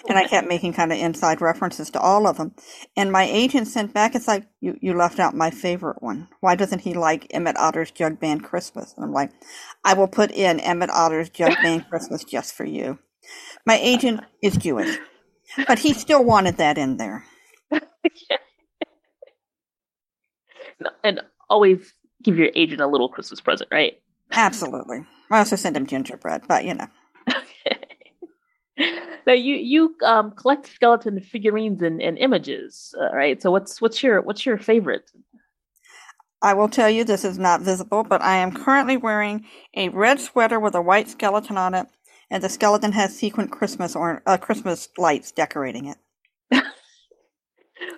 and 0.08 0.18
I 0.20 0.28
kept 0.28 0.48
making 0.48 0.74
kind 0.74 0.92
of 0.92 1.00
inside 1.00 1.42
references 1.42 1.90
to 1.92 2.00
all 2.00 2.28
of 2.28 2.38
them. 2.38 2.54
And 2.96 3.12
my 3.12 3.24
agent 3.24 3.68
sent 3.68 3.92
back, 3.94 4.14
"It's 4.14 4.28
like 4.28 4.46
you 4.62 4.78
you 4.82 4.94
left 4.94 5.20
out 5.20 5.34
my 5.34 5.50
favorite 5.50 6.04
one. 6.04 6.28
Why 6.42 6.56
doesn't 6.56 6.82
he 6.82 6.94
like 6.94 7.26
Emmet 7.32 7.58
Otter's 7.58 7.90
Jug 7.90 8.20
Band 8.20 8.44
Christmas?" 8.44 8.94
And 8.96 9.04
I'm 9.04 9.14
like, 9.14 9.32
"I 9.84 9.96
will 9.96 10.08
put 10.08 10.30
in 10.32 10.60
Emmet 10.60 10.92
Otter's 10.92 11.30
Jug 11.30 11.54
Band 11.64 11.90
Christmas 11.90 12.24
just 12.24 12.54
for 12.54 12.66
you." 12.66 13.00
My 13.66 13.78
agent 13.78 14.22
is 14.44 14.58
Jewish, 14.58 14.98
but 15.68 15.80
he 15.80 15.94
still 15.94 16.24
wanted 16.24 16.58
that 16.58 16.78
in 16.78 16.98
there. 16.98 17.26
and 21.04 21.22
always 21.50 21.94
give 22.24 22.38
your 22.38 22.50
agent 22.56 22.82
a 22.82 22.88
little 22.88 23.10
Christmas 23.10 23.42
present, 23.42 23.70
right? 23.72 24.00
Absolutely. 24.32 25.06
I 25.32 25.40
also 25.40 25.56
send 25.56 25.78
him 25.78 25.86
gingerbread, 25.86 26.44
but 26.48 26.66
you 26.66 26.74
know. 26.76 26.88
Okay. 27.30 27.80
Now 29.28 29.34
you 29.34 29.56
you 29.56 29.96
um, 30.06 30.32
collect 30.32 30.68
skeleton 30.68 31.20
figurines 31.20 31.82
and, 31.84 32.02
and 32.02 32.18
images, 32.18 32.96
uh, 33.00 33.14
right? 33.14 33.40
So 33.40 33.52
what's 33.52 33.82
what's 33.82 34.02
your 34.02 34.22
what's 34.22 34.46
your 34.46 34.58
favorite? 34.58 35.12
I 36.42 36.54
will 36.54 36.70
tell 36.70 36.90
you 36.90 37.04
this 37.04 37.26
is 37.26 37.38
not 37.38 37.62
visible, 37.62 38.04
but 38.04 38.22
I 38.22 38.38
am 38.38 38.54
currently 38.54 38.98
wearing 38.98 39.46
a 39.76 39.90
red 39.90 40.20
sweater 40.20 40.60
with 40.60 40.74
a 40.74 40.82
white 40.82 41.10
skeleton 41.10 41.58
on 41.58 41.74
it, 41.76 41.88
and 42.32 42.42
the 42.42 42.50
skeleton 42.50 42.94
has 42.94 43.16
sequin 43.16 43.50
Christmas 43.50 43.96
or 43.96 44.24
uh, 44.26 44.38
Christmas 44.38 44.88
lights 44.98 45.32
decorating 45.32 45.88
it. 45.88 45.98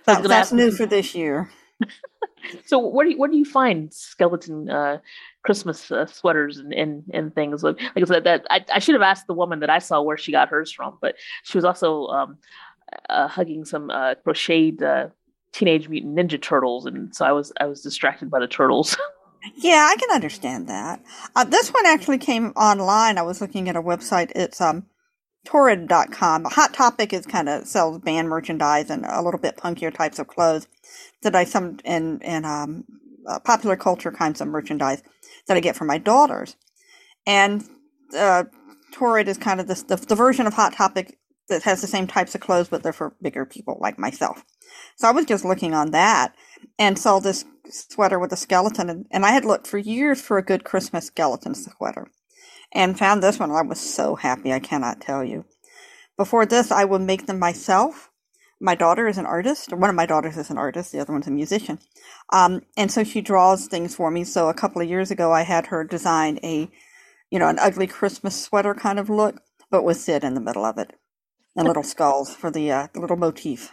that, 0.06 0.24
that's 0.24 0.52
new 0.52 0.72
for 0.72 0.86
this 0.88 1.14
year. 1.14 1.50
So 2.66 2.80
where 2.80 3.06
do 3.06 3.12
you, 3.12 3.18
where 3.18 3.30
do 3.30 3.38
you 3.38 3.46
find 3.46 3.94
skeleton 3.94 4.70
uh, 4.70 4.98
Christmas 5.44 5.92
uh, 5.92 6.06
sweaters 6.06 6.58
and, 6.58 6.74
and, 6.74 7.04
and 7.14 7.34
things 7.36 7.64
like 7.64 7.80
like 7.96 8.04
I 8.04 8.06
said 8.06 8.24
that 8.26 8.46
I, 8.50 8.66
I 8.74 8.80
should 8.80 8.96
have 8.96 9.02
asked 9.02 9.28
the 9.28 9.34
woman 9.34 9.60
that 9.60 9.70
I 9.70 9.80
saw 9.80 10.02
where 10.02 10.18
she 10.18 10.32
got 10.32 10.50
hers 10.50 10.72
from, 10.72 10.98
but 11.02 11.16
she 11.44 11.58
was 11.58 11.66
also 11.66 12.08
um, 12.08 12.38
uh, 13.10 13.28
hugging 13.28 13.66
some 13.66 13.90
uh, 13.90 14.16
crocheted 14.16 14.84
uh, 14.84 15.08
Teenage 15.52 15.90
Mutant 15.90 16.18
Ninja 16.18 16.42
Turtles, 16.42 16.86
and 16.86 17.16
so 17.16 17.26
I 17.26 17.32
was 17.32 17.52
I 17.60 17.66
was 17.66 17.82
distracted 17.82 18.30
by 18.30 18.40
the 18.40 18.48
turtles. 18.48 18.98
yeah, 19.56 19.90
I 19.90 19.96
can 20.00 20.14
understand 20.14 20.68
that. 20.68 21.04
Uh, 21.36 21.44
this 21.44 21.70
one 21.70 21.86
actually 21.86 22.18
came 22.18 22.48
online. 22.52 23.18
I 23.18 23.24
was 23.24 23.42
looking 23.42 23.68
at 23.70 23.76
a 23.76 23.82
website. 23.82 24.32
It's 24.36 24.62
um 24.62 24.86
torrid.com. 25.46 26.46
Hot 26.46 26.74
Topic 26.74 27.14
is 27.14 27.26
kind 27.26 27.50
of 27.50 27.68
sells 27.68 28.00
band 28.00 28.30
merchandise 28.30 28.90
and 28.90 29.06
a 29.08 29.22
little 29.22 29.40
bit 29.40 29.58
punkier 29.58 29.94
types 29.94 30.20
of 30.20 30.28
clothes 30.28 30.68
that 31.24 31.36
I 31.36 31.44
some 31.44 31.78
and 31.86 32.24
and 32.24 32.46
um, 32.46 32.86
uh, 33.28 33.40
popular 33.40 33.76
culture 33.76 34.12
kinds 34.12 34.42
of 34.42 34.48
merchandise 34.48 35.04
that 35.48 35.58
I 35.58 35.60
get 35.60 35.76
for 35.76 35.86
my 35.86 35.98
daughters, 35.98 36.56
and 37.26 37.64
uh, 38.16 38.46
Torrid 38.92 39.28
is 39.28 39.38
kind 39.38 39.60
of 39.60 39.68
this, 39.68 39.84
the 39.84 39.96
the 39.96 40.16
version 40.16 40.48
of 40.48 40.54
Hot 40.54 40.74
Topic 40.74 41.18
that 41.50 41.64
has 41.64 41.82
the 41.82 41.88
same 41.88 42.08
types 42.08 42.34
of 42.34 42.42
clothes, 42.42 42.70
but 42.70 42.82
they're 42.82 42.94
for 42.94 43.16
bigger 43.22 43.46
people 43.46 43.78
like 43.82 44.00
myself. 44.00 44.44
So 44.96 45.08
I 45.08 45.12
was 45.12 45.26
just 45.26 45.46
looking 45.46 45.74
on 45.74 45.92
that 45.92 46.34
and 46.80 46.98
saw 46.98 47.20
this 47.20 47.46
sweater 47.70 48.20
with 48.20 48.32
a 48.32 48.38
skeleton, 48.38 48.90
and, 48.90 49.06
and 49.12 49.26
I 49.26 49.32
had 49.32 49.46
looked 49.46 49.68
for 49.68 49.78
years 49.78 50.22
for 50.22 50.38
a 50.38 50.44
good 50.44 50.64
Christmas 50.64 51.08
skeleton 51.08 51.54
sweater, 51.54 52.08
and 52.74 52.98
found 52.98 53.22
this 53.22 53.40
one. 53.40 53.52
I 53.52 53.62
was 53.62 53.80
so 53.80 54.16
happy, 54.16 54.54
I 54.54 54.60
cannot 54.60 55.02
tell 55.02 55.24
you. 55.24 55.46
Before 56.18 56.46
this, 56.46 56.72
I 56.72 56.86
would 56.86 57.02
make 57.02 57.26
them 57.26 57.40
myself 57.40 58.12
my 58.62 58.76
daughter 58.76 59.08
is 59.08 59.18
an 59.18 59.26
artist. 59.26 59.74
One 59.74 59.90
of 59.90 59.96
my 59.96 60.06
daughters 60.06 60.38
is 60.38 60.52
an 60.52 60.58
artist. 60.58 60.92
The 60.92 61.00
other 61.00 61.12
one's 61.12 61.28
a 61.28 61.32
musician. 61.32 61.80
Um, 62.32 62.62
and 62.78 62.92
so 62.92 63.04
she 63.04 63.20
draws 63.20 63.66
things 63.66 63.96
for 63.96 64.12
me. 64.12 64.24
So 64.24 64.50
a 64.50 64.54
couple 64.54 64.82
of 64.82 64.88
years 64.88 65.10
ago, 65.10 65.34
I 65.34 65.42
had 65.42 65.68
her 65.68 65.84
design 65.84 66.40
a, 66.44 66.70
you 67.32 67.40
know, 67.40 67.48
an 67.48 67.58
ugly 67.58 67.88
Christmas 67.88 68.40
sweater 68.40 68.76
kind 68.76 69.00
of 69.00 69.10
look, 69.10 69.42
but 69.72 69.84
with 69.84 69.98
Sid 69.98 70.24
in 70.24 70.36
the 70.36 70.42
middle 70.42 70.64
of 70.64 70.78
it 70.78 70.94
and 71.56 71.68
little 71.68 71.84
skulls 71.84 72.36
for 72.36 72.52
the, 72.52 72.72
uh, 72.72 72.88
the 72.94 73.02
little 73.02 73.18
motif. 73.18 73.72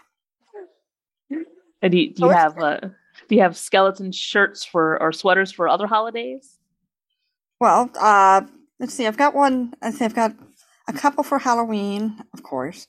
And 1.82 1.92
do 1.92 1.98
you, 1.98 2.14
do 2.14 2.24
you 2.24 2.30
have 2.30 2.58
uh, 2.58 2.80
do 3.28 3.36
you 3.36 3.42
have 3.42 3.56
skeleton 3.56 4.10
shirts 4.10 4.64
for 4.64 5.00
or 5.00 5.12
sweaters 5.12 5.52
for 5.52 5.68
other 5.68 5.86
holidays? 5.86 6.56
Well, 7.60 7.90
uh, 8.00 8.42
let's 8.80 8.94
see. 8.94 9.06
I've 9.06 9.16
got 9.16 9.34
one. 9.34 9.74
I 9.82 9.90
say 9.90 10.04
I've 10.04 10.14
got 10.14 10.34
a 10.88 10.92
couple 10.92 11.24
for 11.24 11.38
Halloween, 11.38 12.18
of 12.32 12.42
course. 12.42 12.86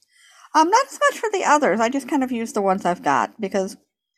Um, 0.55 0.69
not 0.69 0.87
as 0.87 0.99
much 1.09 1.19
for 1.19 1.29
the 1.31 1.43
others. 1.45 1.79
I 1.79 1.89
just 1.89 2.07
kind 2.07 2.23
of 2.23 2.31
use 2.31 2.53
the 2.53 2.61
ones 2.61 2.85
I've 2.85 3.03
got 3.03 3.39
because, 3.39 3.77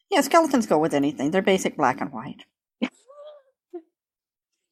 yeah, 0.09 0.21
skeletons 0.21 0.65
go 0.65 0.77
with 0.77 0.93
anything. 0.93 1.31
They're 1.31 1.41
basic 1.41 1.75
black 1.75 1.99
and 1.99 2.11
white. 2.11 2.45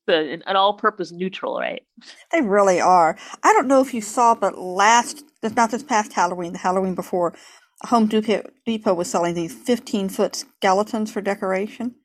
an, 0.08 0.44
an 0.46 0.56
all-purpose 0.56 1.12
neutral, 1.12 1.60
right? 1.60 1.84
They 2.32 2.42
really 2.42 2.80
are. 2.80 3.18
I 3.44 3.54
don't 3.54 3.68
know 3.68 3.82
if 3.82 3.94
you 3.94 4.02
saw, 4.02 4.36
but 4.36 4.58
last, 4.58 5.24
not 5.44 5.72
this 5.72 5.84
past 5.84 6.14
Halloween, 6.14 6.54
the 6.54 6.60
Halloween 6.60 6.96
before, 6.96 7.36
Home 7.84 8.08
Depot 8.08 8.94
was 8.94 9.10
selling 9.10 9.36
these 9.36 9.56
15-foot 9.56 10.36
skeletons 10.36 11.12
for 11.12 11.22
decoration. 11.22 11.96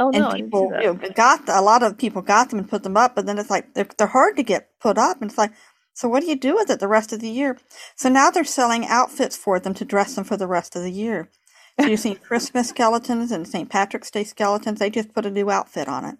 Oh 0.00 0.10
no! 0.10 0.30
And 0.30 0.44
people 0.44 0.72
you 0.80 0.94
know, 0.94 0.94
got 1.14 1.48
a 1.48 1.60
lot 1.60 1.82
of 1.82 1.98
people 1.98 2.22
got 2.22 2.50
them 2.50 2.58
and 2.58 2.68
put 2.68 2.82
them 2.82 2.96
up, 2.96 3.14
but 3.14 3.26
then 3.26 3.38
it's 3.38 3.50
like 3.50 3.74
they're 3.74 3.86
they're 3.98 4.06
hard 4.06 4.36
to 4.36 4.42
get 4.42 4.70
put 4.80 4.98
up, 4.98 5.20
and 5.20 5.30
it's 5.30 5.38
like 5.38 5.52
so 6.00 6.08
what 6.08 6.22
do 6.22 6.28
you 6.28 6.36
do 6.36 6.54
with 6.54 6.70
it 6.70 6.80
the 6.80 6.88
rest 6.88 7.12
of 7.12 7.20
the 7.20 7.28
year? 7.28 7.58
So 7.94 8.08
now 8.08 8.30
they're 8.30 8.42
selling 8.42 8.86
outfits 8.86 9.36
for 9.36 9.60
them 9.60 9.74
to 9.74 9.84
dress 9.84 10.14
them 10.14 10.24
for 10.24 10.38
the 10.38 10.46
rest 10.46 10.74
of 10.74 10.82
the 10.82 10.90
year. 10.90 11.28
So 11.78 11.88
you've 11.88 12.00
seen 12.00 12.16
Christmas 12.22 12.70
skeletons 12.70 13.30
and 13.30 13.46
St. 13.46 13.68
Patrick's 13.68 14.10
Day 14.10 14.24
skeletons. 14.24 14.78
They 14.78 14.88
just 14.88 15.12
put 15.12 15.26
a 15.26 15.30
new 15.30 15.50
outfit 15.50 15.88
on 15.88 16.06
it. 16.06 16.16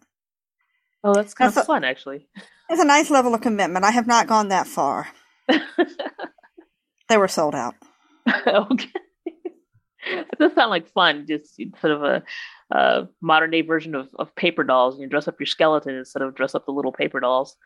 Oh, 1.03 1.15
that's 1.15 1.33
kind 1.33 1.49
that's 1.49 1.57
of 1.57 1.63
a, 1.63 1.67
fun, 1.67 1.85
actually. 1.85 2.29
It's 2.69 2.83
a 2.83 2.85
nice 2.85 3.11
level 3.11 3.35
of 3.35 3.41
commitment. 3.41 3.87
I 3.87 3.91
have 3.91 4.07
not 4.07 4.27
gone 4.27 4.49
that 4.49 4.67
far. 4.67 5.09
they 7.09 7.17
were 7.17 7.29
sold 7.29 7.55
out. 7.55 7.75
okay. 8.47 8.91
It 10.05 10.39
does 10.39 10.55
sound 10.55 10.71
like 10.71 10.89
fun, 10.93 11.27
just 11.27 11.57
sort 11.81 11.93
of 11.93 12.03
a, 12.03 12.23
modern 13.21 13.51
day 13.51 13.63
version 13.63 13.95
of, 13.95 14.09
of 14.19 14.35
paper 14.35 14.65
dolls. 14.65 14.95
and 14.95 15.03
You 15.03 15.09
dress 15.09 15.29
up 15.29 15.41
your 15.41 15.47
skeleton 15.47 15.95
instead 15.95 16.23
of 16.23 16.35
dress 16.35 16.55
up 16.55 16.67
the 16.67 16.73
little 16.73 16.93
paper 16.93 17.21
dolls. 17.21 17.57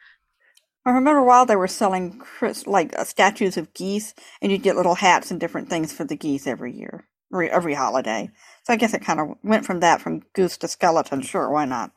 I 0.86 0.90
remember 0.90 1.20
a 1.20 1.24
while 1.24 1.46
they 1.46 1.56
were 1.56 1.66
selling 1.66 2.20
like 2.66 2.98
uh, 2.98 3.04
statues 3.04 3.56
of 3.56 3.72
geese, 3.72 4.14
and 4.42 4.52
you'd 4.52 4.62
get 4.62 4.76
little 4.76 4.96
hats 4.96 5.30
and 5.30 5.40
different 5.40 5.70
things 5.70 5.92
for 5.92 6.04
the 6.04 6.16
geese 6.16 6.46
every 6.46 6.76
year, 6.76 7.08
every, 7.32 7.50
every 7.50 7.74
holiday. 7.74 8.28
So 8.64 8.74
I 8.74 8.76
guess 8.76 8.92
it 8.92 9.02
kind 9.04 9.18
of 9.18 9.28
went 9.42 9.64
from 9.64 9.80
that, 9.80 10.02
from 10.02 10.22
goose 10.34 10.58
to 10.58 10.68
skeleton. 10.68 11.22
Sure, 11.22 11.50
why 11.50 11.64
not? 11.64 11.92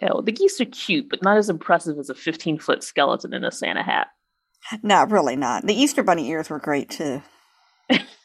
Yeah, 0.00 0.10
well, 0.12 0.22
the 0.22 0.32
geese 0.32 0.60
are 0.60 0.66
cute, 0.66 1.08
but 1.08 1.22
not 1.22 1.36
as 1.36 1.48
impressive 1.48 1.98
as 1.98 2.10
a 2.10 2.14
15 2.14 2.58
foot 2.58 2.84
skeleton 2.84 3.34
in 3.34 3.44
a 3.44 3.50
Santa 3.50 3.82
hat. 3.82 4.08
No, 4.82 5.04
really 5.04 5.36
not. 5.36 5.66
The 5.66 5.74
Easter 5.74 6.02
Bunny 6.02 6.28
ears 6.28 6.50
were 6.50 6.58
great 6.58 6.90
too. 6.90 7.22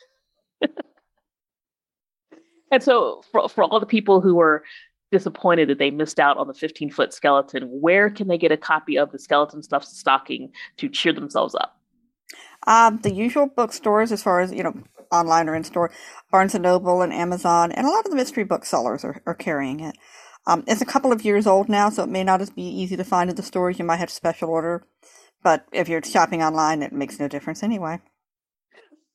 and 2.71 2.81
so, 2.81 3.21
for, 3.31 3.47
for 3.49 3.63
all 3.63 3.79
the 3.79 3.85
people 3.85 4.21
who 4.21 4.35
were 4.35 4.63
disappointed 5.11 5.69
that 5.69 5.77
they 5.77 5.91
missed 5.91 6.19
out 6.19 6.37
on 6.37 6.47
the 6.47 6.53
15 6.53 6.89
foot 6.89 7.13
skeleton, 7.13 7.63
where 7.63 8.09
can 8.09 8.27
they 8.27 8.37
get 8.37 8.51
a 8.51 8.57
copy 8.57 8.97
of 8.97 9.11
the 9.11 9.19
skeleton 9.19 9.61
stuff 9.61 9.83
stocking 9.83 10.51
to 10.77 10.87
cheer 10.87 11.13
themselves 11.13 11.53
up? 11.53 11.77
Um, 12.65 12.99
the 13.01 13.13
usual 13.13 13.47
bookstores, 13.47 14.11
as 14.11 14.23
far 14.23 14.39
as 14.39 14.53
you 14.53 14.63
know, 14.63 14.81
online 15.11 15.49
or 15.49 15.55
in 15.55 15.63
store, 15.63 15.91
Barnes 16.31 16.55
and 16.55 16.63
Noble 16.63 17.01
and 17.01 17.11
Amazon, 17.11 17.71
and 17.71 17.85
a 17.85 17.89
lot 17.89 18.05
of 18.05 18.11
the 18.11 18.15
mystery 18.15 18.45
booksellers 18.45 19.03
are, 19.03 19.21
are 19.25 19.35
carrying 19.35 19.81
it. 19.81 19.95
Um, 20.47 20.63
it's 20.67 20.81
a 20.81 20.85
couple 20.85 21.11
of 21.11 21.23
years 21.23 21.45
old 21.45 21.69
now, 21.69 21.89
so 21.89 22.03
it 22.03 22.09
may 22.09 22.23
not 22.23 22.41
as 22.41 22.49
be 22.49 22.63
easy 22.63 22.95
to 22.95 23.03
find 23.03 23.29
in 23.29 23.35
the 23.35 23.43
stores. 23.43 23.77
You 23.77 23.85
might 23.85 23.97
have 23.97 24.09
to 24.09 24.15
special 24.15 24.49
order, 24.49 24.83
but 25.43 25.65
if 25.71 25.89
you're 25.89 26.01
shopping 26.03 26.41
online, 26.41 26.81
it 26.81 26.93
makes 26.93 27.19
no 27.19 27.27
difference 27.27 27.61
anyway. 27.63 27.99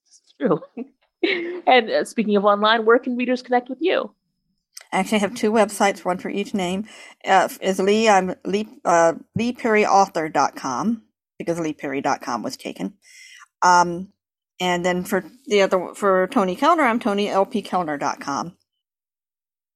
It's 0.04 0.34
true. 0.38 0.60
and 1.66 1.90
uh, 1.90 2.04
speaking 2.04 2.36
of 2.36 2.44
online, 2.44 2.84
where 2.84 2.98
can 2.98 3.16
readers 3.16 3.42
connect 3.42 3.68
with 3.68 3.78
you? 3.80 4.12
I 4.92 4.98
actually 5.00 5.18
have 5.20 5.34
two 5.34 5.52
websites, 5.52 6.04
one 6.04 6.18
for 6.18 6.30
each 6.30 6.54
name. 6.54 6.86
Uh, 7.24 7.48
is 7.60 7.78
Leigh, 7.80 8.08
I'm 8.08 8.34
Leigh, 8.44 8.68
uh, 8.84 9.14
LeighPerryAuthor.com 9.38 11.02
because 11.38 11.58
LeighPerry.com 11.58 12.42
was 12.42 12.56
taken. 12.56 12.94
Um, 13.62 14.12
And 14.60 14.84
then 14.84 15.04
for 15.04 15.24
the 15.46 15.62
other, 15.62 15.94
for 15.94 16.28
Toni 16.28 16.56
Kelner, 16.56 16.84
I'm 16.84 17.00
ToniLPKelner.com. 17.00 18.56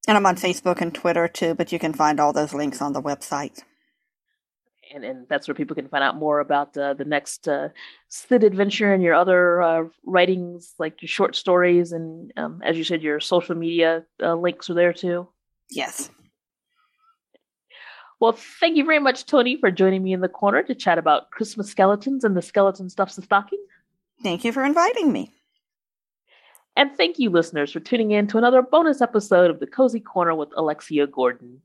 And 0.09 0.17
I'm 0.17 0.27
on 0.27 0.37
Facebook 0.37 0.81
and 0.81 0.95
Twitter 0.95 1.29
too, 1.29 1.55
but 1.55 1.73
you 1.73 1.79
can 1.79 1.93
find 1.93 2.19
all 2.19 2.33
those 2.33 2.55
links 2.55 2.81
on 2.81 2.93
the 2.95 3.03
website. 3.03 3.63
And, 4.93 5.05
and 5.05 5.27
that's 5.29 5.47
where 5.47 5.55
people 5.55 5.77
can 5.77 5.89
find 5.89 6.03
out 6.03 6.17
more 6.17 6.41
about 6.41 6.77
uh, 6.77 6.95
the 6.95 7.05
next 7.05 7.47
uh, 7.47 7.69
Sid 8.09 8.43
adventure 8.43 8.93
and 8.93 9.03
your 9.03 9.15
other 9.15 9.63
uh, 9.63 9.85
writings, 10.05 10.75
like 10.79 11.01
your 11.01 11.09
short 11.09 11.37
stories, 11.37 11.93
and 11.93 12.33
um, 12.37 12.61
as 12.65 12.77
you 12.77 12.83
said, 12.83 13.01
your 13.01 13.21
social 13.21 13.55
media 13.55 14.05
uh, 14.21 14.35
links 14.35 14.69
are 14.69 14.75
there 14.75 14.93
too. 14.93 15.29
Yes. 15.71 16.11
Well, 18.21 18.33
thank 18.33 18.77
you 18.77 18.85
very 18.85 18.99
much, 18.99 19.25
Toni, 19.25 19.57
for 19.57 19.71
joining 19.71 20.03
me 20.03 20.13
in 20.13 20.21
the 20.21 20.29
corner 20.29 20.63
to 20.65 20.75
chat 20.75 20.99
about 20.99 21.31
Christmas 21.31 21.71
skeletons 21.71 22.23
and 22.23 22.37
the 22.37 22.43
skeleton 22.43 22.91
stuffs 22.91 23.17
the 23.17 23.23
stocking. 23.23 23.65
Thank 24.23 24.45
you 24.45 24.53
for 24.53 24.63
inviting 24.63 25.11
me. 25.11 25.33
And 26.81 26.97
thank 26.97 27.19
you, 27.19 27.29
listeners, 27.29 27.71
for 27.71 27.81
tuning 27.81 28.13
in 28.13 28.27
to 28.29 28.39
another 28.39 28.63
bonus 28.63 29.03
episode 29.03 29.51
of 29.51 29.61
The 29.61 29.67
Cozy 29.67 30.01
Corner 30.01 30.35
with 30.35 30.49
Alexia 30.57 31.07
Gordon. 31.07 31.61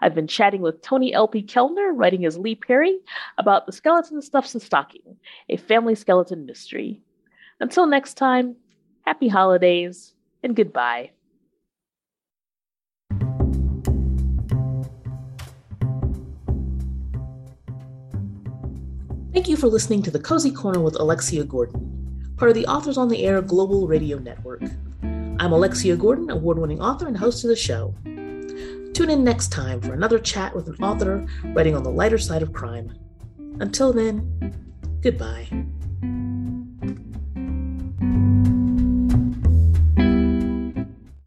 I've 0.00 0.12
been 0.12 0.26
chatting 0.26 0.60
with 0.60 0.82
Toni 0.82 1.14
L.P. 1.14 1.44
Kelner, 1.44 1.92
writing 1.94 2.26
as 2.26 2.36
Leigh 2.36 2.56
Perry, 2.56 2.98
about 3.38 3.66
The 3.66 3.72
Skeleton 3.72 4.20
Stuffs 4.20 4.54
the 4.54 4.58
Stocking, 4.58 5.18
a 5.48 5.56
family 5.56 5.94
skeleton 5.94 6.46
mystery. 6.46 7.00
Until 7.60 7.86
next 7.86 8.14
time, 8.14 8.56
happy 9.02 9.28
holidays 9.28 10.14
and 10.42 10.56
goodbye. 10.56 11.12
Thank 19.32 19.48
you 19.48 19.56
for 19.56 19.68
listening 19.68 20.02
to 20.02 20.10
The 20.10 20.18
Cozy 20.18 20.50
Corner 20.50 20.80
with 20.80 20.98
Alexia 20.98 21.44
Gordon, 21.44 21.85
part 22.36 22.50
of 22.50 22.54
the 22.54 22.66
Authors 22.66 22.98
on 22.98 23.08
the 23.08 23.24
Air 23.24 23.40
Global 23.40 23.86
Radio 23.86 24.18
Network. 24.18 24.62
I'm 25.02 25.52
Alexia 25.52 25.96
Gordon, 25.96 26.28
award 26.28 26.58
winning 26.58 26.82
author 26.82 27.06
and 27.06 27.16
host 27.16 27.42
of 27.44 27.48
the 27.48 27.56
show. 27.56 27.94
Tune 28.92 29.08
in 29.08 29.24
next 29.24 29.48
time 29.48 29.80
for 29.80 29.94
another 29.94 30.18
chat 30.18 30.54
with 30.54 30.68
an 30.68 30.76
author 30.84 31.26
writing 31.54 31.74
on 31.74 31.82
the 31.82 31.90
lighter 31.90 32.18
side 32.18 32.42
of 32.42 32.52
crime. 32.52 32.92
Until 33.58 33.90
then, 33.90 34.54
goodbye. 35.00 35.48